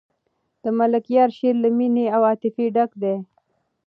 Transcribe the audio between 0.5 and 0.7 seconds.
د